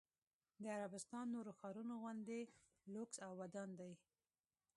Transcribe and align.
د 0.63 0.63
عربستان 0.77 1.25
نورو 1.35 1.51
ښارونو 1.59 1.93
غوندې 2.01 2.41
لوکس 2.93 3.17
او 3.25 3.31
ودان 3.41 3.69
دی. 3.79 3.93